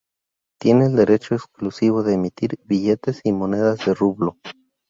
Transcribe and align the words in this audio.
Tiene 0.59 0.87
el 0.87 0.95
derecho 0.95 1.35
exclusivo 1.35 2.01
de 2.01 2.15
emitir 2.15 2.57
billetes 2.65 3.21
y 3.23 3.31
monedas 3.33 3.85
de 3.85 3.93
rublo. 3.93 4.35